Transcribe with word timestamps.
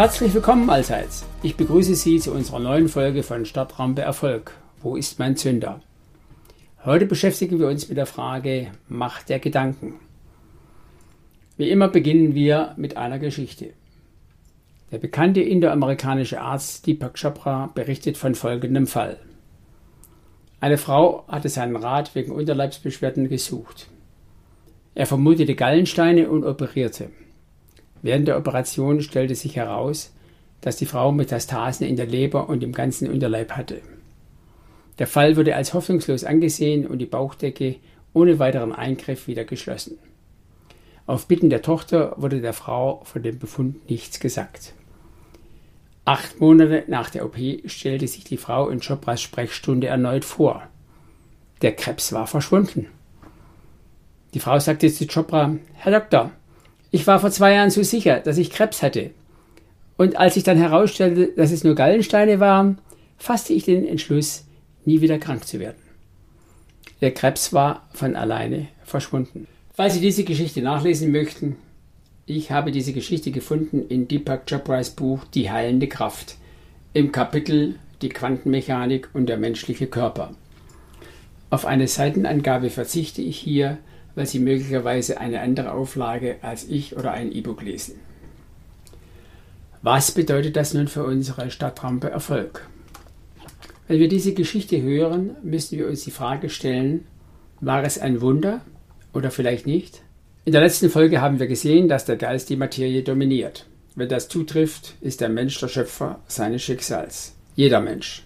Herzlich 0.00 0.32
willkommen 0.32 0.70
allseits. 0.70 1.26
Ich 1.42 1.56
begrüße 1.56 1.94
Sie 1.94 2.18
zu 2.20 2.32
unserer 2.32 2.58
neuen 2.58 2.88
Folge 2.88 3.22
von 3.22 3.44
Startrampe 3.44 4.00
Erfolg. 4.00 4.56
Wo 4.80 4.96
ist 4.96 5.18
mein 5.18 5.36
Zünder? 5.36 5.82
Heute 6.86 7.04
beschäftigen 7.04 7.58
wir 7.58 7.68
uns 7.68 7.86
mit 7.86 7.98
der 7.98 8.06
Frage 8.06 8.68
Macht 8.88 9.28
der 9.28 9.40
Gedanken. 9.40 9.96
Wie 11.58 11.68
immer 11.68 11.88
beginnen 11.88 12.34
wir 12.34 12.72
mit 12.78 12.96
einer 12.96 13.18
Geschichte. 13.18 13.74
Der 14.90 14.96
bekannte 14.96 15.42
indoamerikanische 15.42 16.40
Arzt 16.40 16.86
Deepak 16.86 17.20
Chopra 17.20 17.66
berichtet 17.74 18.16
von 18.16 18.34
folgendem 18.34 18.86
Fall. 18.86 19.18
Eine 20.60 20.78
Frau 20.78 21.26
hatte 21.28 21.50
seinen 21.50 21.76
Rat 21.76 22.14
wegen 22.14 22.32
Unterleibsbeschwerden 22.32 23.28
gesucht. 23.28 23.88
Er 24.94 25.04
vermutete 25.04 25.54
Gallensteine 25.54 26.30
und 26.30 26.44
operierte. 26.44 27.10
Während 28.02 28.28
der 28.28 28.38
Operation 28.38 29.02
stellte 29.02 29.34
sich 29.34 29.56
heraus, 29.56 30.12
dass 30.60 30.76
die 30.76 30.86
Frau 30.86 31.12
Metastasen 31.12 31.86
in 31.86 31.96
der 31.96 32.06
Leber 32.06 32.48
und 32.48 32.62
im 32.62 32.72
ganzen 32.72 33.10
Unterleib 33.10 33.52
hatte. 33.52 33.80
Der 34.98 35.06
Fall 35.06 35.36
wurde 35.36 35.56
als 35.56 35.72
hoffnungslos 35.72 36.24
angesehen 36.24 36.86
und 36.86 36.98
die 36.98 37.06
Bauchdecke 37.06 37.76
ohne 38.12 38.38
weiteren 38.38 38.72
Eingriff 38.72 39.26
wieder 39.26 39.44
geschlossen. 39.44 39.98
Auf 41.06 41.26
Bitten 41.26 41.50
der 41.50 41.62
Tochter 41.62 42.14
wurde 42.18 42.40
der 42.40 42.52
Frau 42.52 43.02
von 43.04 43.22
dem 43.22 43.38
Befund 43.38 43.88
nichts 43.88 44.20
gesagt. 44.20 44.74
Acht 46.04 46.40
Monate 46.40 46.84
nach 46.88 47.10
der 47.10 47.24
OP 47.24 47.36
stellte 47.66 48.08
sich 48.08 48.24
die 48.24 48.36
Frau 48.36 48.68
in 48.68 48.80
Chopras 48.80 49.20
Sprechstunde 49.22 49.86
erneut 49.86 50.24
vor. 50.24 50.62
Der 51.62 51.74
Krebs 51.74 52.12
war 52.12 52.26
verschwunden. 52.26 52.86
Die 54.34 54.40
Frau 54.40 54.58
sagte 54.58 54.92
zu 54.92 55.06
Chopra, 55.06 55.56
Herr 55.74 55.92
Doktor, 55.92 56.30
ich 56.90 57.06
war 57.06 57.20
vor 57.20 57.30
zwei 57.30 57.54
Jahren 57.54 57.70
so 57.70 57.82
sicher, 57.82 58.20
dass 58.20 58.38
ich 58.38 58.50
Krebs 58.50 58.82
hatte. 58.82 59.10
Und 59.96 60.16
als 60.16 60.36
ich 60.36 60.44
dann 60.44 60.56
herausstellte, 60.56 61.28
dass 61.36 61.52
es 61.52 61.62
nur 61.62 61.74
Gallensteine 61.74 62.40
waren, 62.40 62.78
fasste 63.18 63.52
ich 63.52 63.64
den 63.64 63.86
Entschluss, 63.86 64.44
nie 64.84 65.00
wieder 65.00 65.18
krank 65.18 65.46
zu 65.46 65.60
werden. 65.60 65.76
Der 67.00 67.12
Krebs 67.12 67.52
war 67.52 67.88
von 67.92 68.16
alleine 68.16 68.68
verschwunden. 68.84 69.46
Falls 69.72 69.94
Sie 69.94 70.00
diese 70.00 70.24
Geschichte 70.24 70.62
nachlesen 70.62 71.12
möchten, 71.12 71.56
ich 72.26 72.50
habe 72.50 72.70
diese 72.70 72.92
Geschichte 72.92 73.30
gefunden 73.30 73.86
in 73.88 74.06
Deepak 74.06 74.46
Chopras 74.48 74.90
Buch 74.90 75.24
Die 75.34 75.50
heilende 75.50 75.88
Kraft 75.88 76.36
im 76.92 77.12
Kapitel 77.12 77.76
Die 78.02 78.08
Quantenmechanik 78.08 79.08
und 79.12 79.28
der 79.28 79.36
menschliche 79.36 79.86
Körper. 79.86 80.34
Auf 81.50 81.66
eine 81.66 81.88
Seitenangabe 81.88 82.70
verzichte 82.70 83.22
ich 83.22 83.38
hier, 83.38 83.78
weil 84.20 84.26
Sie 84.26 84.38
möglicherweise 84.38 85.18
eine 85.18 85.40
andere 85.40 85.72
Auflage 85.72 86.36
als 86.42 86.68
ich 86.68 86.94
oder 86.94 87.12
ein 87.12 87.32
E-Book 87.32 87.62
lesen. 87.62 87.94
Was 89.80 90.12
bedeutet 90.12 90.56
das 90.56 90.74
nun 90.74 90.88
für 90.88 91.04
unsere 91.04 91.50
Stadtrampe 91.50 92.10
Erfolg? 92.10 92.68
Wenn 93.88 93.98
wir 93.98 94.08
diese 94.08 94.34
Geschichte 94.34 94.82
hören, 94.82 95.36
müssen 95.42 95.78
wir 95.78 95.88
uns 95.88 96.04
die 96.04 96.10
Frage 96.10 96.50
stellen, 96.50 97.06
war 97.62 97.82
es 97.82 97.98
ein 97.98 98.20
Wunder 98.20 98.60
oder 99.14 99.30
vielleicht 99.30 99.66
nicht? 99.66 100.02
In 100.44 100.52
der 100.52 100.60
letzten 100.60 100.90
Folge 100.90 101.22
haben 101.22 101.40
wir 101.40 101.46
gesehen, 101.46 101.88
dass 101.88 102.04
der 102.04 102.16
Geist 102.16 102.50
die 102.50 102.56
Materie 102.56 103.02
dominiert. 103.02 103.64
Wenn 103.94 104.10
das 104.10 104.28
zutrifft, 104.28 104.96
ist 105.00 105.22
der 105.22 105.30
Mensch 105.30 105.58
der 105.60 105.68
Schöpfer 105.68 106.20
seines 106.26 106.60
Schicksals. 106.60 107.32
Jeder 107.56 107.80
Mensch. 107.80 108.22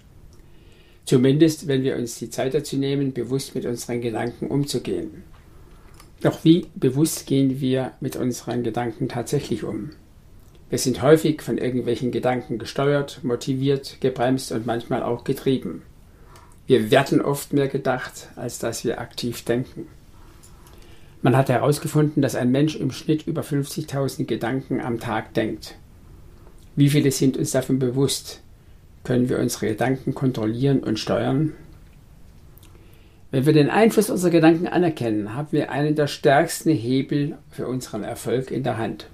Zumindest, 1.04 1.68
wenn 1.68 1.84
wir 1.84 1.94
uns 1.94 2.18
die 2.18 2.30
Zeit 2.30 2.52
dazu 2.52 2.78
nehmen, 2.78 3.12
bewusst 3.12 3.54
mit 3.54 3.64
unseren 3.64 4.00
Gedanken 4.00 4.48
umzugehen. 4.48 5.22
Doch 6.24 6.42
wie 6.42 6.68
bewusst 6.74 7.26
gehen 7.26 7.60
wir 7.60 7.92
mit 8.00 8.16
unseren 8.16 8.62
Gedanken 8.62 9.10
tatsächlich 9.10 9.62
um? 9.62 9.90
Wir 10.70 10.78
sind 10.78 11.02
häufig 11.02 11.42
von 11.42 11.58
irgendwelchen 11.58 12.12
Gedanken 12.12 12.56
gesteuert, 12.56 13.20
motiviert, 13.22 13.98
gebremst 14.00 14.50
und 14.50 14.64
manchmal 14.64 15.02
auch 15.02 15.24
getrieben. 15.24 15.82
Wir 16.66 16.90
werden 16.90 17.20
oft 17.20 17.52
mehr 17.52 17.68
gedacht, 17.68 18.30
als 18.36 18.58
dass 18.58 18.86
wir 18.86 19.02
aktiv 19.02 19.44
denken. 19.44 19.86
Man 21.20 21.36
hat 21.36 21.50
herausgefunden, 21.50 22.22
dass 22.22 22.36
ein 22.36 22.50
Mensch 22.50 22.74
im 22.74 22.90
Schnitt 22.90 23.26
über 23.26 23.42
50.000 23.42 24.24
Gedanken 24.24 24.80
am 24.80 25.00
Tag 25.00 25.34
denkt. 25.34 25.74
Wie 26.74 26.88
viele 26.88 27.10
sind 27.10 27.36
uns 27.36 27.50
davon 27.50 27.78
bewusst? 27.78 28.40
Können 29.02 29.28
wir 29.28 29.38
unsere 29.38 29.66
Gedanken 29.66 30.14
kontrollieren 30.14 30.82
und 30.82 30.98
steuern? 30.98 31.52
Wenn 33.34 33.46
wir 33.46 33.52
den 33.52 33.68
Einfluss 33.68 34.10
unserer 34.10 34.30
Gedanken 34.30 34.68
anerkennen, 34.68 35.34
haben 35.34 35.48
wir 35.50 35.72
einen 35.72 35.96
der 35.96 36.06
stärksten 36.06 36.70
Hebel 36.70 37.36
für 37.50 37.66
unseren 37.66 38.04
Erfolg 38.04 38.52
in 38.52 38.62
der 38.62 38.78
Hand. 38.78 39.08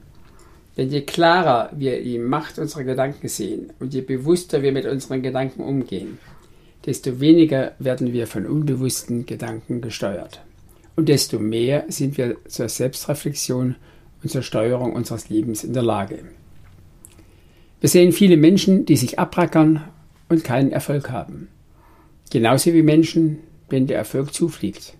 Denn 0.76 0.90
je 0.90 1.00
klarer 1.00 1.70
wir 1.74 2.02
die 2.04 2.18
Macht 2.18 2.58
unserer 2.58 2.84
Gedanken 2.84 3.28
sehen 3.28 3.72
und 3.80 3.94
je 3.94 4.02
bewusster 4.02 4.60
wir 4.60 4.72
mit 4.72 4.84
unseren 4.84 5.22
Gedanken 5.22 5.62
umgehen, 5.62 6.18
desto 6.84 7.18
weniger 7.18 7.72
werden 7.78 8.12
wir 8.12 8.26
von 8.26 8.44
unbewussten 8.44 9.24
Gedanken 9.24 9.80
gesteuert. 9.80 10.42
Und 10.96 11.08
desto 11.08 11.38
mehr 11.38 11.86
sind 11.88 12.18
wir 12.18 12.36
zur 12.46 12.68
Selbstreflexion 12.68 13.76
und 14.22 14.28
zur 14.28 14.42
Steuerung 14.42 14.92
unseres 14.92 15.30
Lebens 15.30 15.64
in 15.64 15.72
der 15.72 15.82
Lage. 15.82 16.18
Wir 17.80 17.88
sehen 17.88 18.12
viele 18.12 18.36
Menschen, 18.36 18.84
die 18.84 18.96
sich 18.96 19.18
abrackern 19.18 19.82
und 20.28 20.44
keinen 20.44 20.72
Erfolg 20.72 21.08
haben. 21.08 21.48
Genauso 22.30 22.74
wie 22.74 22.82
Menschen, 22.82 23.38
denen 23.70 23.86
der 23.86 23.98
Erfolg 23.98 24.34
zufliegt. 24.34 24.94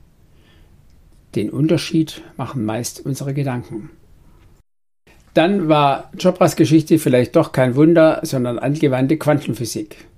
Den 1.34 1.50
Unterschied 1.50 2.22
machen 2.36 2.64
meist 2.64 3.04
unsere 3.04 3.34
Gedanken. 3.34 3.91
Dann 5.34 5.69
war 5.69 6.10
Chopras 6.20 6.56
Geschichte 6.56 6.98
vielleicht 6.98 7.36
doch 7.36 7.53
kein 7.53 7.76
Wunder, 7.76 8.20
sondern 8.22 8.59
angewandte 8.59 9.16
Quantenphysik. 9.16 10.09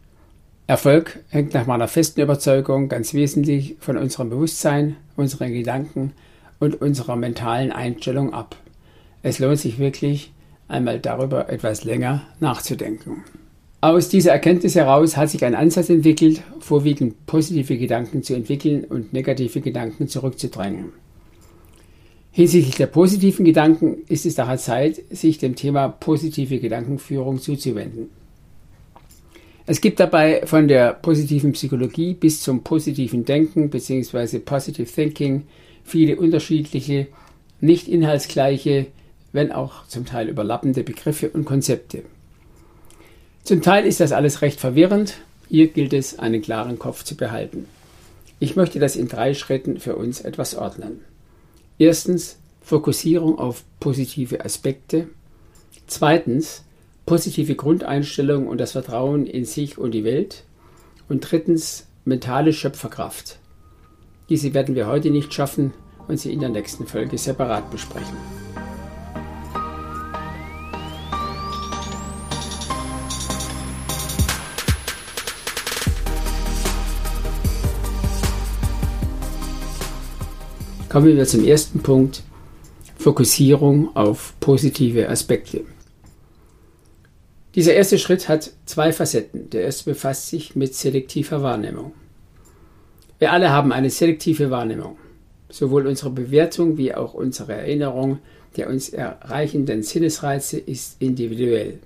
Erfolg 0.66 1.20
hängt 1.28 1.52
nach 1.52 1.66
meiner 1.66 1.88
festen 1.88 2.22
Überzeugung 2.22 2.88
ganz 2.88 3.12
wesentlich 3.12 3.76
von 3.80 3.98
unserem 3.98 4.30
Bewusstsein, 4.30 4.96
unseren 5.16 5.52
Gedanken 5.52 6.12
und 6.60 6.80
unserer 6.80 7.16
mentalen 7.16 7.72
Einstellung 7.72 8.32
ab. 8.32 8.56
Es 9.22 9.38
lohnt 9.38 9.58
sich 9.58 9.78
wirklich, 9.78 10.32
einmal 10.68 10.98
darüber 10.98 11.50
etwas 11.50 11.84
länger 11.84 12.22
nachzudenken. 12.40 13.24
Aus 13.84 14.08
dieser 14.08 14.30
Erkenntnis 14.30 14.76
heraus 14.76 15.16
hat 15.16 15.30
sich 15.30 15.44
ein 15.44 15.56
Ansatz 15.56 15.90
entwickelt, 15.90 16.40
vorwiegend 16.60 17.26
positive 17.26 17.76
Gedanken 17.76 18.22
zu 18.22 18.32
entwickeln 18.32 18.84
und 18.84 19.12
negative 19.12 19.60
Gedanken 19.60 20.06
zurückzudrängen. 20.06 20.92
Hinsichtlich 22.30 22.76
der 22.76 22.86
positiven 22.86 23.44
Gedanken 23.44 24.04
ist 24.06 24.24
es 24.24 24.36
daher 24.36 24.58
Zeit, 24.58 25.02
sich 25.10 25.38
dem 25.38 25.56
Thema 25.56 25.88
positive 25.88 26.60
Gedankenführung 26.60 27.40
zuzuwenden. 27.40 28.10
Es 29.66 29.80
gibt 29.80 29.98
dabei 29.98 30.42
von 30.46 30.68
der 30.68 30.92
positiven 30.92 31.50
Psychologie 31.50 32.14
bis 32.14 32.40
zum 32.40 32.62
positiven 32.62 33.24
Denken 33.24 33.68
bzw. 33.68 34.38
Positive 34.38 34.88
Thinking 34.88 35.42
viele 35.82 36.14
unterschiedliche, 36.14 37.08
nicht 37.60 37.88
inhaltsgleiche, 37.88 38.86
wenn 39.32 39.50
auch 39.50 39.88
zum 39.88 40.06
Teil 40.06 40.28
überlappende 40.28 40.84
Begriffe 40.84 41.30
und 41.30 41.44
Konzepte. 41.44 42.04
Zum 43.44 43.60
Teil 43.60 43.86
ist 43.86 44.00
das 44.00 44.12
alles 44.12 44.40
recht 44.40 44.60
verwirrend. 44.60 45.14
Hier 45.48 45.68
gilt 45.68 45.92
es, 45.92 46.18
einen 46.18 46.42
klaren 46.42 46.78
Kopf 46.78 47.02
zu 47.02 47.16
behalten. 47.16 47.66
Ich 48.38 48.56
möchte 48.56 48.78
das 48.78 48.96
in 48.96 49.08
drei 49.08 49.34
Schritten 49.34 49.78
für 49.78 49.96
uns 49.96 50.20
etwas 50.20 50.54
ordnen. 50.54 51.00
Erstens 51.78 52.38
Fokussierung 52.60 53.38
auf 53.38 53.64
positive 53.80 54.44
Aspekte. 54.44 55.08
Zweitens 55.86 56.64
positive 57.04 57.56
Grundeinstellung 57.56 58.46
und 58.46 58.58
das 58.58 58.72
Vertrauen 58.72 59.26
in 59.26 59.44
sich 59.44 59.76
und 59.76 59.90
die 59.90 60.04
Welt. 60.04 60.44
Und 61.08 61.20
drittens 61.30 61.86
mentale 62.04 62.52
Schöpferkraft. 62.52 63.38
Diese 64.28 64.54
werden 64.54 64.76
wir 64.76 64.86
heute 64.86 65.10
nicht 65.10 65.34
schaffen 65.34 65.72
und 66.08 66.18
sie 66.18 66.32
in 66.32 66.40
der 66.40 66.48
nächsten 66.48 66.86
Folge 66.86 67.18
separat 67.18 67.70
besprechen. 67.70 68.16
Kommen 80.92 81.16
wir 81.16 81.24
zum 81.24 81.42
ersten 81.42 81.80
Punkt, 81.80 82.22
Fokussierung 82.98 83.96
auf 83.96 84.34
positive 84.40 85.08
Aspekte. 85.08 85.62
Dieser 87.54 87.72
erste 87.72 87.96
Schritt 87.96 88.28
hat 88.28 88.50
zwei 88.66 88.92
Facetten. 88.92 89.48
Der 89.48 89.62
erste 89.62 89.88
befasst 89.88 90.28
sich 90.28 90.54
mit 90.54 90.74
selektiver 90.74 91.42
Wahrnehmung. 91.42 91.92
Wir 93.18 93.32
alle 93.32 93.48
haben 93.48 93.72
eine 93.72 93.88
selektive 93.88 94.50
Wahrnehmung. 94.50 94.98
Sowohl 95.48 95.86
unsere 95.86 96.10
Bewertung 96.10 96.76
wie 96.76 96.94
auch 96.94 97.14
unsere 97.14 97.54
Erinnerung 97.54 98.18
der 98.58 98.68
uns 98.68 98.90
erreichenden 98.90 99.82
Sinnesreize 99.82 100.58
ist 100.58 100.96
individuell. 101.00 101.78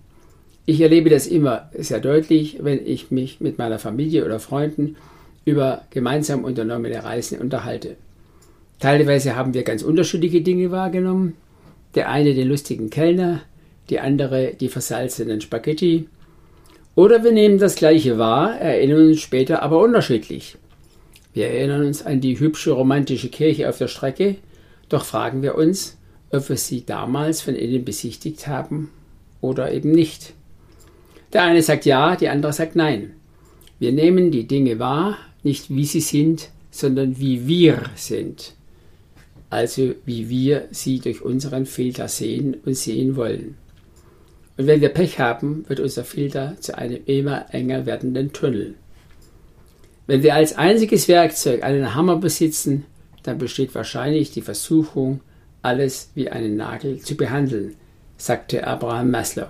Ich 0.64 0.80
erlebe 0.80 1.10
das 1.10 1.28
immer 1.28 1.70
sehr 1.78 2.00
deutlich, 2.00 2.58
wenn 2.60 2.84
ich 2.84 3.12
mich 3.12 3.40
mit 3.40 3.56
meiner 3.56 3.78
Familie 3.78 4.24
oder 4.24 4.40
Freunden 4.40 4.96
über 5.44 5.84
gemeinsam 5.90 6.42
unternommene 6.42 7.04
Reisen 7.04 7.38
unterhalte. 7.38 7.94
Teilweise 8.78 9.36
haben 9.36 9.54
wir 9.54 9.62
ganz 9.62 9.82
unterschiedliche 9.82 10.42
Dinge 10.42 10.70
wahrgenommen. 10.70 11.34
Der 11.94 12.10
eine 12.10 12.34
den 12.34 12.48
lustigen 12.48 12.90
Kellner, 12.90 13.42
die 13.88 14.00
andere 14.00 14.54
die 14.54 14.68
versalzenen 14.68 15.40
Spaghetti. 15.40 16.08
Oder 16.94 17.24
wir 17.24 17.32
nehmen 17.32 17.58
das 17.58 17.76
gleiche 17.76 18.18
wahr, 18.18 18.58
erinnern 18.58 19.08
uns 19.08 19.20
später 19.20 19.62
aber 19.62 19.80
unterschiedlich. 19.80 20.56
Wir 21.32 21.48
erinnern 21.48 21.84
uns 21.84 22.04
an 22.04 22.20
die 22.20 22.38
hübsche 22.38 22.72
romantische 22.72 23.28
Kirche 23.28 23.68
auf 23.68 23.78
der 23.78 23.88
Strecke, 23.88 24.36
doch 24.88 25.04
fragen 25.04 25.42
wir 25.42 25.54
uns, 25.54 25.98
ob 26.30 26.48
wir 26.48 26.56
sie 26.56 26.84
damals 26.84 27.42
von 27.42 27.54
innen 27.54 27.84
besichtigt 27.84 28.46
haben 28.46 28.90
oder 29.40 29.72
eben 29.72 29.90
nicht. 29.92 30.32
Der 31.32 31.42
eine 31.42 31.62
sagt 31.62 31.84
ja, 31.84 32.16
die 32.16 32.28
andere 32.28 32.52
sagt 32.52 32.76
nein. 32.76 33.12
Wir 33.78 33.92
nehmen 33.92 34.30
die 34.30 34.46
Dinge 34.46 34.78
wahr, 34.78 35.18
nicht 35.42 35.68
wie 35.68 35.84
sie 35.84 36.00
sind, 36.00 36.48
sondern 36.70 37.18
wie 37.18 37.46
wir 37.46 37.82
sind. 37.94 38.55
Also 39.50 39.94
wie 40.04 40.28
wir 40.28 40.68
sie 40.70 40.98
durch 40.98 41.22
unseren 41.22 41.66
Filter 41.66 42.08
sehen 42.08 42.56
und 42.64 42.74
sehen 42.74 43.16
wollen. 43.16 43.56
Und 44.56 44.66
wenn 44.66 44.80
wir 44.80 44.88
Pech 44.88 45.20
haben, 45.20 45.64
wird 45.68 45.80
unser 45.80 46.04
Filter 46.04 46.56
zu 46.60 46.76
einem 46.76 46.98
immer 47.06 47.46
enger 47.52 47.86
werdenden 47.86 48.32
Tunnel. 48.32 48.74
Wenn 50.06 50.22
wir 50.22 50.34
als 50.34 50.56
einziges 50.56 51.08
Werkzeug 51.08 51.62
einen 51.62 51.94
Hammer 51.94 52.16
besitzen, 52.16 52.86
dann 53.22 53.38
besteht 53.38 53.74
wahrscheinlich 53.74 54.30
die 54.30 54.42
Versuchung, 54.42 55.20
alles 55.62 56.10
wie 56.14 56.30
einen 56.30 56.56
Nagel 56.56 57.00
zu 57.00 57.16
behandeln, 57.16 57.74
sagte 58.16 58.66
Abraham 58.66 59.10
Maslow. 59.10 59.48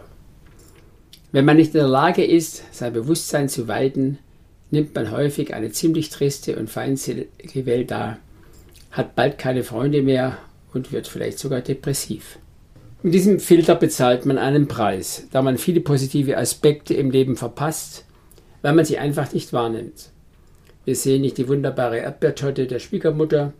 Wenn 1.31 1.44
man 1.44 1.58
nicht 1.58 1.75
in 1.75 1.81
der 1.81 1.88
Lage 1.88 2.25
ist, 2.25 2.62
sein 2.72 2.94
Bewusstsein 2.94 3.50
zu 3.50 3.69
weiten, 3.69 4.19
nimmt 4.70 4.94
man 4.94 5.10
häufig 5.10 5.52
eine 5.52 5.70
ziemlich 5.70 6.08
triste 6.08 6.56
und 6.56 6.70
feindselige 6.70 7.66
Welt 7.66 7.90
dar, 7.90 8.19
hat 8.96 9.14
bald 9.14 9.37
keine 9.37 9.62
Freunde 9.62 10.00
mehr 10.00 10.38
und 10.72 10.90
wird 10.90 11.06
vielleicht 11.06 11.38
sogar 11.38 11.60
depressiv. 11.60 12.38
Mit 13.02 13.12
diesem 13.12 13.40
Filter 13.40 13.75
bezahlt 13.75 14.25
man 14.25 14.38
einen 14.38 14.69
Preis, 14.69 15.28
da 15.31 15.43
man 15.43 15.58
viele 15.58 15.81
positive 15.81 16.38
Aspekte 16.38 16.94
im 16.94 17.10
Leben 17.10 17.37
verpasst, 17.37 18.06
weil 18.62 18.72
man 18.72 18.87
sie 18.87 18.96
einfach 18.96 19.32
nicht 19.34 19.52
wahrnimmt. 19.52 20.10
Wir 20.87 20.96
sehen 20.96 21.20
nicht 21.20 21.37
die 21.37 21.46
wunderbare 21.46 21.98
Erdbeertorte 21.98 22.66
der 22.66 22.78
Schwiegermutter, 22.78 23.52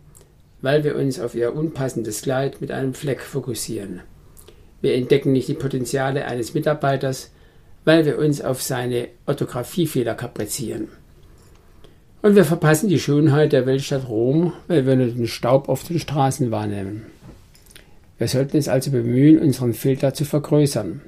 weil 0.61 0.83
wir 0.83 0.95
uns 0.95 1.19
auf 1.19 1.35
ihr 1.35 1.53
unpassendes 1.53 2.23
Kleid 2.23 2.59
mit 2.59 2.71
einem 2.71 2.95
Fleck 2.95 3.21
fokussieren. 3.21 4.01
Wir 4.81 4.95
entdecken 4.95 5.33
nicht 5.33 5.47
die 5.47 5.53
Potenziale 5.53 6.25
eines 6.25 6.55
Mitarbeiters, 6.55 7.31
weil 7.85 8.05
wir 8.05 8.17
uns 8.17 8.41
auf 8.41 8.61
seine 8.61 9.09
Orthographiefehler 9.27 10.15
kaprizieren. 10.15 10.87
Und 12.27 12.35
wir 12.35 12.43
verpassen 12.43 12.89
die 12.89 12.99
Schönheit 12.99 13.53
der 13.53 13.65
Weltstadt 13.65 14.09
Rom, 14.09 14.51
weil 14.67 14.85
wir 14.85 14.97
nur 14.97 15.07
den 15.07 15.27
Staub 15.27 15.69
auf 15.69 15.85
den 15.85 15.97
Straßen 15.97 16.51
wahrnehmen. 16.51 17.05
Wir 18.17 18.27
sollten 18.27 18.57
uns 18.57 18.67
also 18.67 18.91
bemühen, 18.91 19.39
unseren 19.39 19.73
Filter 19.73 20.13
zu 20.13 20.25
vergrößern. 20.25 20.99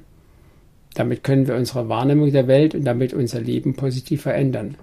Damit 0.94 1.22
können 1.22 1.46
wir 1.46 1.56
unsere 1.56 1.90
Wahrnehmung 1.90 2.32
der 2.32 2.48
Welt 2.48 2.74
und 2.74 2.84
damit 2.84 3.12
unser 3.12 3.38
Leben 3.38 3.76
positiv 3.76 4.22
verändern. 4.22 4.76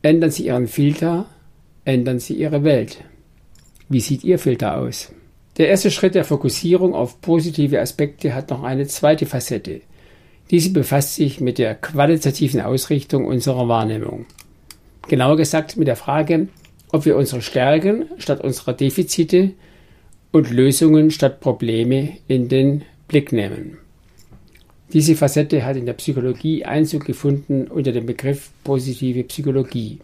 Ändern 0.00 0.30
Sie 0.30 0.46
Ihren 0.46 0.66
Filter, 0.66 1.26
ändern 1.84 2.20
Sie 2.20 2.36
Ihre 2.36 2.64
Welt. 2.64 3.04
Wie 3.90 4.00
sieht 4.00 4.24
Ihr 4.24 4.38
Filter 4.38 4.78
aus? 4.78 5.12
Der 5.58 5.68
erste 5.68 5.90
Schritt 5.90 6.14
der 6.14 6.24
Fokussierung 6.24 6.94
auf 6.94 7.20
positive 7.20 7.82
Aspekte 7.82 8.34
hat 8.34 8.48
noch 8.48 8.62
eine 8.62 8.86
zweite 8.86 9.26
Facette. 9.26 9.82
Diese 10.50 10.72
befasst 10.72 11.16
sich 11.16 11.38
mit 11.38 11.58
der 11.58 11.74
qualitativen 11.74 12.62
Ausrichtung 12.62 13.26
unserer 13.26 13.68
Wahrnehmung. 13.68 14.24
Genauer 15.08 15.36
gesagt 15.36 15.76
mit 15.76 15.88
der 15.88 15.96
Frage, 15.96 16.48
ob 16.92 17.04
wir 17.04 17.16
unsere 17.16 17.42
Stärken 17.42 18.06
statt 18.18 18.42
unserer 18.42 18.72
Defizite 18.72 19.52
und 20.32 20.50
Lösungen 20.50 21.10
statt 21.10 21.40
Probleme 21.40 22.10
in 22.28 22.48
den 22.48 22.82
Blick 23.08 23.32
nehmen. 23.32 23.78
Diese 24.92 25.14
Facette 25.14 25.64
hat 25.64 25.76
in 25.76 25.86
der 25.86 25.92
Psychologie 25.92 26.64
Einzug 26.64 27.04
gefunden 27.04 27.68
unter 27.68 27.92
dem 27.92 28.06
Begriff 28.06 28.50
positive 28.64 29.22
Psychologie. 29.24 29.98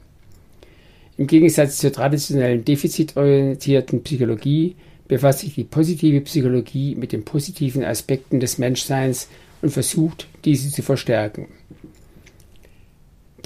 Im 1.19 1.27
Gegensatz 1.27 1.79
zur 1.79 1.93
traditionellen 1.93 2.65
defizitorientierten 2.65 4.03
Psychologie 4.03 4.77
befasst 5.09 5.41
sich 5.41 5.55
die 5.55 5.65
positive 5.65 6.21
Psychologie 6.21 6.95
mit 6.95 7.13
den 7.13 7.25
positiven 7.25 7.85
Aspekten 7.85 8.39
des 8.39 8.59
Menschseins 8.59 9.29
und 9.63 9.71
versucht, 9.71 10.29
diese 10.45 10.71
zu 10.71 10.83
verstärken. 10.83 11.49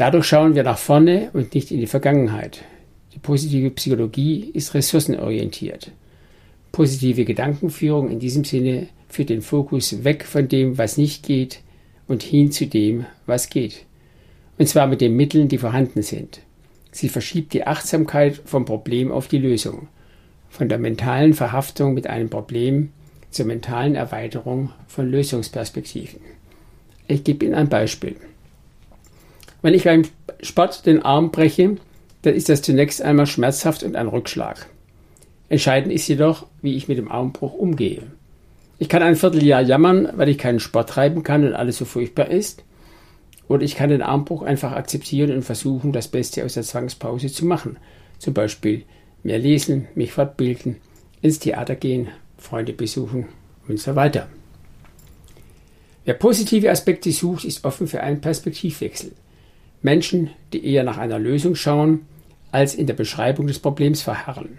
Dadurch 0.00 0.24
schauen 0.24 0.54
wir 0.54 0.62
nach 0.62 0.78
vorne 0.78 1.28
und 1.34 1.54
nicht 1.54 1.70
in 1.70 1.78
die 1.78 1.86
Vergangenheit. 1.86 2.64
Die 3.12 3.18
positive 3.18 3.68
Psychologie 3.68 4.50
ist 4.54 4.72
ressourcenorientiert. 4.72 5.92
Positive 6.72 7.26
Gedankenführung 7.26 8.08
in 8.08 8.18
diesem 8.18 8.44
Sinne 8.44 8.86
führt 9.10 9.28
den 9.28 9.42
Fokus 9.42 10.02
weg 10.02 10.24
von 10.24 10.48
dem, 10.48 10.78
was 10.78 10.96
nicht 10.96 11.22
geht, 11.22 11.60
und 12.08 12.22
hin 12.22 12.50
zu 12.50 12.66
dem, 12.66 13.04
was 13.26 13.50
geht. 13.50 13.84
Und 14.56 14.70
zwar 14.70 14.86
mit 14.86 15.02
den 15.02 15.16
Mitteln, 15.16 15.48
die 15.48 15.58
vorhanden 15.58 16.00
sind. 16.00 16.40
Sie 16.92 17.10
verschiebt 17.10 17.52
die 17.52 17.66
Achtsamkeit 17.66 18.40
vom 18.46 18.64
Problem 18.64 19.12
auf 19.12 19.28
die 19.28 19.36
Lösung, 19.36 19.88
von 20.48 20.70
der 20.70 20.78
mentalen 20.78 21.34
Verhaftung 21.34 21.92
mit 21.92 22.06
einem 22.06 22.30
Problem 22.30 22.88
zur 23.28 23.44
mentalen 23.44 23.96
Erweiterung 23.96 24.70
von 24.86 25.10
Lösungsperspektiven. 25.10 26.22
Ich 27.06 27.22
gebe 27.22 27.44
Ihnen 27.44 27.54
ein 27.54 27.68
Beispiel. 27.68 28.16
Wenn 29.62 29.74
ich 29.74 29.84
beim 29.84 30.02
Sport 30.42 30.86
den 30.86 31.02
Arm 31.02 31.30
breche, 31.30 31.76
dann 32.22 32.34
ist 32.34 32.48
das 32.48 32.62
zunächst 32.62 33.02
einmal 33.02 33.26
schmerzhaft 33.26 33.82
und 33.82 33.96
ein 33.96 34.08
Rückschlag. 34.08 34.66
Entscheidend 35.48 35.92
ist 35.92 36.08
jedoch, 36.08 36.46
wie 36.62 36.76
ich 36.76 36.88
mit 36.88 36.98
dem 36.98 37.10
Armbruch 37.10 37.54
umgehe. 37.54 38.02
Ich 38.78 38.88
kann 38.88 39.02
ein 39.02 39.16
Vierteljahr 39.16 39.60
jammern, 39.60 40.08
weil 40.14 40.28
ich 40.28 40.38
keinen 40.38 40.60
Sport 40.60 40.90
treiben 40.90 41.22
kann 41.22 41.46
und 41.46 41.54
alles 41.54 41.76
so 41.76 41.84
furchtbar 41.84 42.30
ist. 42.30 42.64
Oder 43.48 43.62
ich 43.64 43.74
kann 43.74 43.90
den 43.90 44.00
Armbruch 44.00 44.42
einfach 44.42 44.72
akzeptieren 44.72 45.32
und 45.32 45.42
versuchen, 45.42 45.92
das 45.92 46.08
Beste 46.08 46.44
aus 46.44 46.54
der 46.54 46.62
Zwangspause 46.62 47.28
zu 47.28 47.44
machen. 47.44 47.76
Zum 48.18 48.32
Beispiel 48.32 48.84
mehr 49.22 49.38
lesen, 49.38 49.88
mich 49.94 50.12
fortbilden, 50.12 50.76
ins 51.20 51.40
Theater 51.40 51.74
gehen, 51.74 52.08
Freunde 52.38 52.72
besuchen 52.72 53.26
und 53.68 53.78
so 53.78 53.96
weiter. 53.96 54.28
Wer 56.04 56.14
positive 56.14 56.70
Aspekte 56.70 57.12
sucht, 57.12 57.44
ist 57.44 57.64
offen 57.64 57.86
für 57.86 58.00
einen 58.02 58.20
Perspektivwechsel. 58.20 59.12
Menschen, 59.82 60.30
die 60.52 60.64
eher 60.64 60.84
nach 60.84 60.98
einer 60.98 61.18
Lösung 61.18 61.54
schauen, 61.54 62.06
als 62.52 62.74
in 62.74 62.86
der 62.86 62.94
Beschreibung 62.94 63.46
des 63.46 63.58
Problems 63.58 64.02
verharren, 64.02 64.58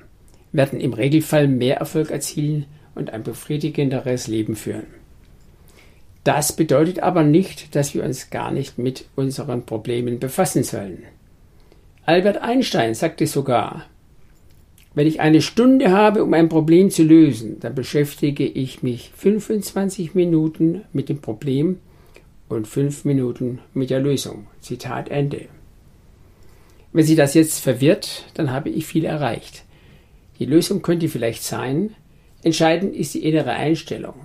werden 0.51 0.79
im 0.79 0.93
Regelfall 0.93 1.47
mehr 1.47 1.77
Erfolg 1.77 2.11
erzielen 2.11 2.65
und 2.95 3.11
ein 3.11 3.23
befriedigenderes 3.23 4.27
Leben 4.27 4.55
führen. 4.55 4.87
Das 6.23 6.55
bedeutet 6.55 6.99
aber 6.99 7.23
nicht, 7.23 7.75
dass 7.75 7.93
wir 7.95 8.03
uns 8.03 8.29
gar 8.29 8.51
nicht 8.51 8.77
mit 8.77 9.05
unseren 9.15 9.65
Problemen 9.65 10.19
befassen 10.19 10.63
sollen. 10.63 11.03
Albert 12.05 12.41
Einstein 12.41 12.93
sagte 12.93 13.25
sogar, 13.27 13.85
wenn 14.93 15.07
ich 15.07 15.21
eine 15.21 15.41
Stunde 15.41 15.91
habe, 15.91 16.23
um 16.23 16.33
ein 16.33 16.49
Problem 16.49 16.89
zu 16.89 17.03
lösen, 17.03 17.59
dann 17.59 17.73
beschäftige 17.73 18.45
ich 18.45 18.83
mich 18.83 19.11
25 19.15 20.15
Minuten 20.15 20.81
mit 20.91 21.09
dem 21.09 21.21
Problem 21.21 21.79
und 22.51 22.67
5 22.67 23.05
Minuten 23.05 23.59
mit 23.73 23.89
der 23.89 23.99
Lösung. 23.99 24.47
Zitat 24.59 25.09
Ende. 25.09 25.47
Wenn 26.93 27.05
Sie 27.05 27.15
das 27.15 27.33
jetzt 27.33 27.59
verwirrt, 27.59 28.25
dann 28.33 28.51
habe 28.51 28.69
ich 28.69 28.85
viel 28.85 29.05
erreicht. 29.05 29.63
Die 30.39 30.45
Lösung 30.45 30.81
könnte 30.81 31.07
vielleicht 31.07 31.43
sein, 31.43 31.95
entscheidend 32.43 32.95
ist 32.95 33.13
die 33.13 33.23
innere 33.23 33.51
Einstellung. 33.51 34.15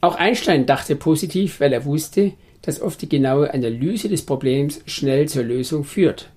Auch 0.00 0.16
Einstein 0.16 0.66
dachte 0.66 0.96
positiv, 0.96 1.60
weil 1.60 1.72
er 1.72 1.84
wusste, 1.84 2.32
dass 2.60 2.80
oft 2.80 3.00
die 3.02 3.08
genaue 3.08 3.54
Analyse 3.54 4.08
des 4.08 4.26
Problems 4.26 4.80
schnell 4.86 5.28
zur 5.28 5.44
Lösung 5.44 5.84
führt. 5.84 6.30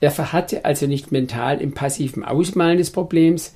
Er 0.00 0.10
verharrte 0.10 0.64
also 0.64 0.86
nicht 0.86 1.10
mental 1.10 1.60
im 1.60 1.74
passiven 1.74 2.24
Ausmalen 2.24 2.78
des 2.78 2.90
Problems, 2.90 3.54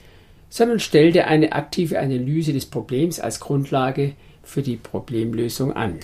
sondern 0.50 0.80
stellte 0.80 1.26
eine 1.26 1.52
aktive 1.52 1.98
Analyse 1.98 2.52
des 2.52 2.66
Problems 2.66 3.20
als 3.20 3.40
Grundlage 3.40 4.12
für 4.42 4.62
die 4.62 4.76
Problemlösung 4.76 5.72
an. 5.72 6.00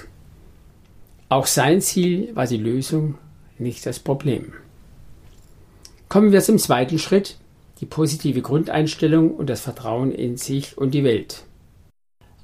Auch 1.31 1.47
sein 1.47 1.83
Ziel 1.83 2.35
war 2.35 2.47
die 2.47 2.57
Lösung, 2.57 3.17
nicht 3.59 3.85
das 3.85 3.99
Problem. 3.99 4.53
Kommen 6.09 6.33
wir 6.33 6.41
zum 6.41 6.57
zweiten 6.59 6.99
Schritt, 6.99 7.37
die 7.81 7.87
positive 7.87 8.41
Grundeinstellung 8.41 9.33
und 9.33 9.51
das 9.51 9.61
Vertrauen 9.61 10.11
in 10.11 10.39
sich 10.39 10.79
und 10.79 10.95
die 10.95 11.05
Welt. 11.05 11.45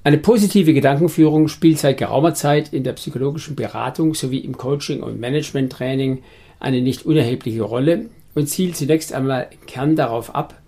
Eine 0.03 0.19
positive 0.19 0.75
Gedankenführung 0.75 1.47
spielt 1.47 1.79
seit 1.79 1.97
geraumer 1.97 2.35
Zeit 2.35 2.73
in 2.73 2.83
der 2.83 2.93
psychologischen 2.93 3.55
Beratung 3.55 4.13
sowie 4.13 4.37
im 4.37 4.55
Coaching 4.55 5.01
und 5.01 5.19
Management-Training 5.19 6.21
eine 6.59 6.81
nicht 6.81 7.07
unerhebliche 7.07 7.63
Rolle 7.63 8.09
und 8.35 8.47
zielt 8.47 8.77
zunächst 8.77 9.13
einmal 9.13 9.47
im 9.49 9.65
Kern 9.65 9.95
darauf 9.95 10.35
ab, 10.35 10.61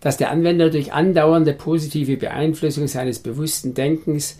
dass 0.00 0.16
der 0.16 0.30
Anwender 0.30 0.70
durch 0.70 0.94
andauernde 0.94 1.52
positive 1.52 2.16
Beeinflussung 2.16 2.86
seines 2.86 3.18
bewussten 3.18 3.74
Denkens 3.74 4.38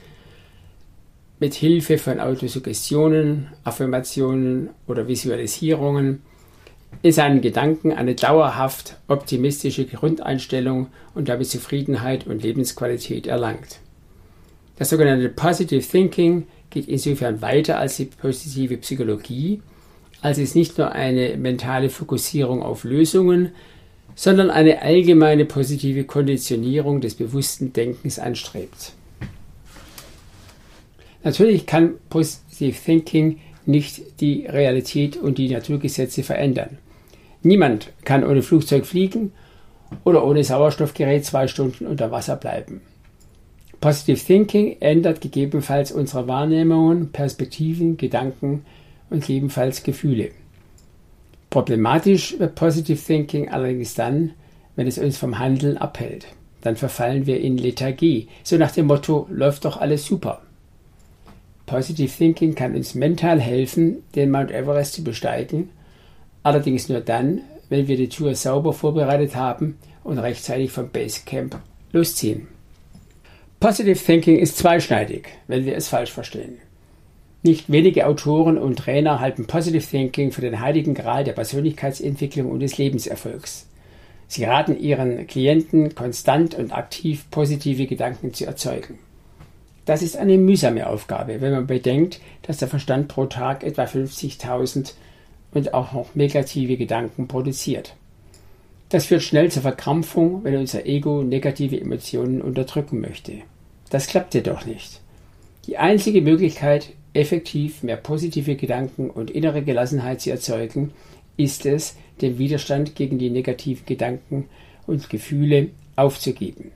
mit 1.41 1.55
Hilfe 1.55 1.99
von 1.99 2.21
Autosuggestionen, 2.21 3.49
Affirmationen 3.65 4.71
oder 4.87 5.07
Visualisierungen 5.07 6.23
in 7.03 7.13
seinen 7.13 7.41
Gedanken 7.41 7.93
eine 7.93 8.15
dauerhaft 8.15 8.97
optimistische 9.09 9.85
Grundeinstellung 9.87 10.89
und 11.15 11.29
damit 11.29 11.47
Zufriedenheit 11.47 12.27
und 12.27 12.43
Lebensqualität 12.43 13.27
erlangt. 13.27 13.81
Das 14.77 14.91
sogenannte 14.91 15.29
Positive 15.29 15.83
Thinking 15.83 16.47
geht 16.71 16.89
insofern 16.89 17.41
weiter 17.41 17.79
als 17.79 17.97
die 17.97 18.07
positive 18.07 18.77
Psychologie, 18.79 19.63
als 20.23 20.39
es 20.39 20.55
nicht 20.55 20.79
nur 20.79 20.93
eine 20.93 21.37
mentale 21.37 21.89
Fokussierung 21.89 22.63
auf 22.63 22.85
Lösungen, 22.85 23.53
sondern 24.15 24.51
eine 24.51 24.83
allgemeine 24.83 25.45
positive 25.45 26.05
Konditionierung 26.05 27.01
des 27.01 27.15
bewussten 27.15 27.73
Denkens 27.73 28.19
anstrebt. 28.19 28.93
Natürlich 31.25 31.67
kann 31.67 31.95
Positive 32.09 32.77
Thinking 32.85 33.39
nicht 33.67 34.21
die 34.21 34.47
Realität 34.47 35.17
und 35.17 35.39
die 35.39 35.51
Naturgesetze 35.51 36.23
verändern. 36.23 36.79
Niemand 37.43 37.93
kann 38.05 38.25
ohne 38.25 38.43
Flugzeug 38.43 38.87
fliegen 38.87 39.33
oder 40.05 40.25
ohne 40.25 40.43
Sauerstoffgerät 40.45 41.25
zwei 41.25 41.49
Stunden 41.49 41.87
unter 41.87 42.11
Wasser 42.11 42.37
bleiben. 42.37 42.81
Positive 43.81 44.19
Thinking 44.25 44.77
ändert 44.81 45.21
gegebenenfalls 45.21 45.93
unsere 45.93 46.27
Wahrnehmungen, 46.27 47.13
Perspektiven, 47.13 47.97
Gedanken 47.97 48.65
und 49.09 49.21
gegebenenfalls 49.21 49.85
Gefühle. 49.85 50.31
Problematisch 51.51 52.39
wird 52.39 52.57
Positive 52.57 52.99
Thinking 53.01 53.49
allerdings 53.49 53.95
dann, 53.95 54.33
wenn 54.75 54.87
es 54.87 54.99
uns 54.99 55.17
vom 55.17 55.39
Handeln 55.39 55.79
abhält. 55.79 56.27
Dann 56.61 56.77
verfallen 56.77 57.27
wir 57.27 57.41
in 57.41 57.57
Lethargie, 57.57 58.29
so 58.43 58.57
nach 58.57 58.73
dem 58.73 58.87
Motto, 58.87 59.29
läuft 59.31 59.65
doch 59.65 59.77
alles 59.77 60.05
super. 60.05 60.43
Positive 61.69 62.11
Thinking 62.11 62.55
kann 62.55 62.75
uns 62.75 62.95
mental 62.95 63.41
helfen, 63.41 64.03
den 64.15 64.31
Mount 64.31 64.51
Everest 64.51 64.95
zu 64.95 65.05
besteigen, 65.05 65.69
allerdings 66.43 66.89
nur 66.89 67.01
dann, 67.01 67.43
wenn 67.69 67.87
wir 67.87 67.97
die 67.99 68.09
Tour 68.09 68.35
sauber 68.35 68.73
vorbereitet 68.73 69.37
haben 69.37 69.77
und 70.03 70.19
rechtzeitig 70.19 70.73
vom 70.73 70.89
Basecamp 70.89 71.61
losziehen. 71.93 72.49
Positive 73.61 74.03
Thinking 74.03 74.39
ist 74.39 74.57
zweischneidig, 74.57 75.29
wenn 75.47 75.67
wir 75.67 75.77
es 75.77 75.89
falsch 75.89 76.11
verstehen. 76.11 76.57
Nicht 77.43 77.71
wenige 77.71 78.07
Autoren 78.07 78.57
und 78.57 78.77
Trainer 78.77 79.21
halten 79.21 79.47
Positive 79.47 79.85
Thinking 79.85 80.33
für 80.33 80.41
den 80.41 80.61
heiligen 80.61 80.95
Gral 80.95 81.23
der 81.23 81.35
Persönlichkeitsentwicklung 81.35 82.51
und 82.51 82.61
des 82.61 82.79
Lebenserfolgs. 82.79 83.67
Sie 84.27 84.45
raten 84.45 84.79
ihren 84.79 85.27
Klienten, 85.27 85.95
konstant 85.95 86.55
und 86.55 86.73
aktiv 86.73 87.27
positive 87.31 87.87
Gedanken 87.87 88.33
zu 88.33 88.47
erzeugen. 88.47 88.99
Das 89.89 90.03
ist 90.03 90.19
eine 90.19 90.37
mühsame 90.37 90.87
Aufgabe, 90.87 91.41
wenn 91.41 91.53
man 91.53 91.67
bedenkt, 91.67 92.21
dass 92.43 92.59
der 92.59 92.69
Verstand 92.69 93.09
pro 93.09 93.25
Tag 93.25 93.65
etwa 93.65 93.85
50.000 93.85 94.93
und 95.55 95.73
auch 95.73 95.95
noch 95.95 96.15
negative 96.15 96.77
Gedanken 96.77 97.27
produziert. 97.27 97.97
Das 98.91 99.07
führt 99.07 99.23
schnell 99.23 99.51
zur 99.51 99.63
Verkrampfung, 99.63 100.45
wenn 100.45 100.57
unser 100.59 100.85
Ego 100.85 101.23
negative 101.23 101.81
Emotionen 101.81 102.43
unterdrücken 102.43 103.01
möchte. 103.01 103.39
Das 103.89 104.09
klappt 104.09 104.35
jedoch 104.35 104.67
nicht. 104.67 105.01
Die 105.67 105.79
einzige 105.79 106.21
Möglichkeit, 106.21 106.91
effektiv 107.15 107.83
mehr 107.83 107.97
positive 107.97 108.57
Gedanken 108.57 109.09
und 109.09 109.31
innere 109.31 109.63
Gelassenheit 109.63 110.21
zu 110.21 110.31
erzeugen, 110.31 110.93
ist 111.39 111.65
es, 111.65 111.97
den 112.21 112.37
Widerstand 112.37 112.95
gegen 112.95 113.19
die 113.19 113.31
negativen 113.31 113.87
Gedanken 113.87 114.51
und 114.87 115.09
Gefühle 115.09 115.69
aufzugeben. 115.97 116.73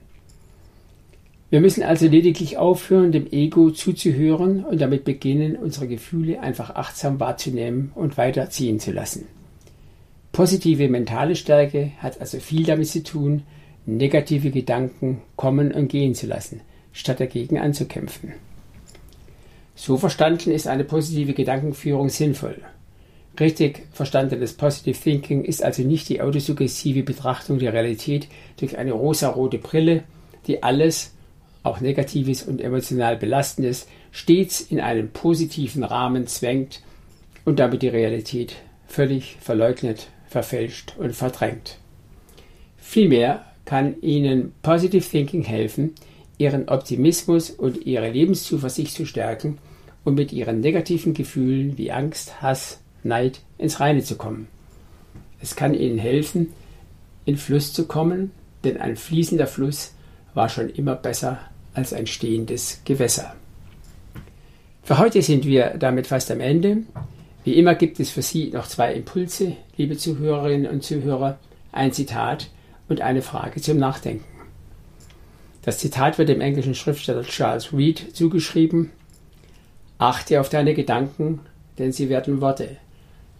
Wir 1.53 1.61
müssen 1.61 1.83
also 1.83 2.07
lediglich 2.07 2.57
aufhören, 2.57 3.11
dem 3.11 3.31
Ego 3.31 3.69
zuzuhören 3.69 4.65
und 4.65 4.81
damit 4.81 5.03
beginnen, 5.03 5.55
unsere 5.55 5.87
Gefühle 5.87 6.39
einfach 6.39 6.71
achtsam 6.71 7.19
wahrzunehmen 7.19 7.91
und 7.93 8.17
weiterziehen 8.17 8.79
zu 8.79 8.91
lassen. 8.91 9.27
Positive 10.31 10.89
mentale 10.89 11.35
Stärke 11.35 11.91
hat 11.99 12.19
also 12.19 12.39
viel 12.39 12.63
damit 12.63 12.87
zu 12.87 13.03
tun, 13.03 13.43
negative 13.85 14.49
Gedanken 14.49 15.21
kommen 15.35 15.71
und 15.71 15.89
gehen 15.89 16.15
zu 16.15 16.25
lassen, 16.25 16.61
statt 16.91 17.19
dagegen 17.19 17.59
anzukämpfen. 17.59 18.33
So 19.75 19.97
verstanden 19.97 20.49
ist 20.49 20.65
eine 20.65 20.85
positive 20.85 21.35
Gedankenführung 21.35 22.09
sinnvoll. 22.09 22.63
Richtig 23.39 23.83
verstandenes 23.91 24.53
Positive 24.53 24.99
Thinking 24.99 25.43
ist 25.43 25.63
also 25.63 25.83
nicht 25.83 26.09
die 26.09 26.19
autosuggestive 26.19 27.03
Betrachtung 27.03 27.59
der 27.59 27.73
Realität 27.73 28.27
durch 28.57 28.79
eine 28.79 28.93
rosarote 28.93 29.59
Brille, 29.59 30.03
die 30.47 30.63
alles, 30.63 31.13
auch 31.63 31.79
Negatives 31.79 32.43
und 32.43 32.61
emotional 32.61 33.17
Belastendes, 33.17 33.87
stets 34.11 34.61
in 34.61 34.79
einen 34.79 35.09
positiven 35.09 35.83
Rahmen 35.83 36.27
zwängt 36.27 36.81
und 37.45 37.59
damit 37.59 37.81
die 37.81 37.87
Realität 37.87 38.55
völlig 38.87 39.37
verleugnet 39.39 40.07
verfälscht 40.27 40.95
und 40.97 41.13
verdrängt. 41.15 41.77
Vielmehr 42.77 43.45
kann 43.65 44.01
Ihnen 44.01 44.53
Positive 44.61 45.07
Thinking 45.07 45.43
helfen, 45.43 45.93
Ihren 46.37 46.67
Optimismus 46.67 47.49
und 47.49 47.85
Ihre 47.85 48.09
Lebenszuversicht 48.09 48.93
zu 48.95 49.05
stärken 49.05 49.59
und 50.03 50.15
mit 50.15 50.33
Ihren 50.33 50.59
negativen 50.59 51.13
Gefühlen 51.13 51.77
wie 51.77 51.91
Angst, 51.91 52.41
Hass, 52.41 52.81
Neid 53.03 53.41
ins 53.57 53.79
Reine 53.79 54.03
zu 54.03 54.15
kommen. 54.15 54.47
Es 55.39 55.55
kann 55.55 55.73
Ihnen 55.73 55.97
helfen, 55.97 56.51
in 57.25 57.37
Fluss 57.37 57.73
zu 57.73 57.85
kommen, 57.85 58.31
denn 58.63 58.77
ein 58.77 58.95
fließender 58.95 59.47
Fluss 59.47 59.93
war 60.33 60.49
schon 60.49 60.69
immer 60.69 60.95
besser 60.95 61.39
als 61.73 61.93
ein 61.93 62.07
stehendes 62.07 62.81
Gewässer. 62.85 63.35
Für 64.83 64.97
heute 64.97 65.21
sind 65.21 65.45
wir 65.45 65.75
damit 65.79 66.07
fast 66.07 66.29
am 66.29 66.41
Ende. 66.41 66.83
Wie 67.43 67.53
immer 67.53 67.75
gibt 67.75 67.99
es 67.99 68.09
für 68.09 68.21
Sie 68.21 68.49
noch 68.49 68.67
zwei 68.67 68.93
Impulse, 68.93 69.55
liebe 69.77 69.97
Zuhörerinnen 69.97 70.69
und 70.69 70.83
Zuhörer, 70.83 71.39
ein 71.71 71.91
Zitat 71.91 72.49
und 72.89 73.01
eine 73.01 73.21
Frage 73.21 73.61
zum 73.61 73.77
Nachdenken. 73.77 74.25
Das 75.63 75.79
Zitat 75.79 76.17
wird 76.17 76.29
dem 76.29 76.41
englischen 76.41 76.75
Schriftsteller 76.75 77.23
Charles 77.23 77.71
Reed 77.71 78.15
zugeschrieben. 78.15 78.91
Achte 79.97 80.41
auf 80.41 80.49
deine 80.49 80.73
Gedanken, 80.73 81.39
denn 81.79 81.93
sie 81.93 82.09
werden 82.09 82.41
Worte. 82.41 82.77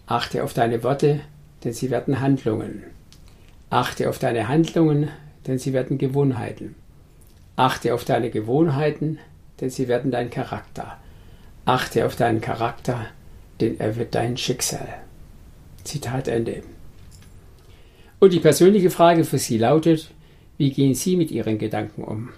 Achte 0.08 0.44
auf 0.44 0.54
deine 0.54 0.84
Worte, 0.84 1.20
denn 1.64 1.74
sie 1.74 1.92
werden 1.92 2.22
Handlungen. 2.22 2.84
Achte 3.70 4.10
auf 4.10 4.20
deine 4.20 4.48
Handlungen, 4.48 5.10
denn 5.48 5.60
sie 5.60 5.74
werden 5.74 5.98
Gewohnheiten. 5.98 6.76
Achte 7.56 7.94
auf 7.94 8.04
deine 8.04 8.30
Gewohnheiten, 8.30 9.20
denn 9.62 9.70
sie 9.70 9.88
werden 9.88 10.12
dein 10.12 10.30
Charakter. 10.30 10.98
Achte 11.66 12.06
auf 12.06 12.16
deinen 12.16 12.42
Charakter, 12.42 13.06
denn 13.62 13.80
er 13.80 13.96
wird 13.96 14.16
dein 14.16 14.38
Schicksal. 14.38 14.88
Zitat 15.84 16.28
Ende. 16.28 16.64
Und 18.20 18.34
die 18.34 18.40
persönliche 18.40 18.90
Frage 18.90 19.24
für 19.24 19.38
Sie 19.38 19.58
lautet, 19.58 20.12
wie 20.58 20.72
gehen 20.72 20.96
Sie 20.96 21.18
mit 21.18 21.30
Ihren 21.30 21.58
Gedanken 21.58 22.04
um? 22.04 22.30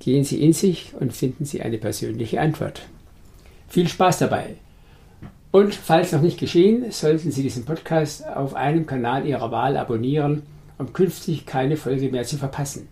Gehen 0.00 0.24
Sie 0.24 0.42
in 0.42 0.52
sich 0.52 0.92
und 0.98 1.12
finden 1.12 1.44
Sie 1.44 1.62
eine 1.62 1.78
persönliche 1.78 2.40
Antwort. 2.40 2.82
Viel 3.68 3.88
Spaß 3.88 4.18
dabei! 4.18 4.56
Und 5.50 5.74
falls 5.74 6.12
noch 6.12 6.20
nicht 6.20 6.38
geschehen, 6.38 6.90
sollten 6.90 7.30
Sie 7.30 7.42
diesen 7.42 7.64
Podcast 7.64 8.26
auf 8.26 8.54
einem 8.54 8.86
Kanal 8.86 9.26
Ihrer 9.26 9.50
Wahl 9.50 9.76
abonnieren, 9.76 10.42
um 10.78 10.92
künftig 10.92 11.46
keine 11.46 11.76
Folge 11.76 12.10
mehr 12.10 12.24
zu 12.24 12.36
verpassen. 12.36 12.88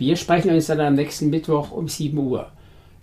Wir 0.00 0.16
sprechen 0.16 0.50
uns 0.50 0.66
dann 0.66 0.80
am 0.80 0.94
nächsten 0.94 1.28
Mittwoch 1.28 1.72
um 1.72 1.86
7 1.86 2.16
Uhr. 2.16 2.46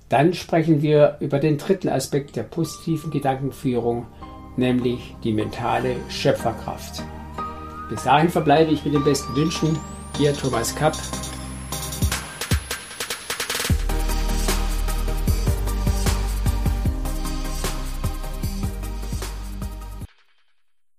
Dann 0.10 0.34
sprechen 0.34 0.82
wir 0.82 1.18
über 1.20 1.38
den 1.38 1.60
dritten 1.60 1.90
Aspekt 1.90 2.36
der 2.36 2.42
positiven 2.42 3.12
Gedankenführung, 3.12 4.08
nämlich 4.56 5.16
die 5.24 5.32
mentale 5.32 5.98
Schöpferkraft. 6.10 7.04
Bis 7.88 8.04
dahin 8.04 8.30
verbleibe 8.30 8.72
ich 8.72 8.84
mit 8.84 8.96
den 8.96 9.04
besten 9.04 9.36
Wünschen. 9.36 9.78
Ihr 10.20 10.34
Thomas 10.34 10.74
Kapp 10.76 10.96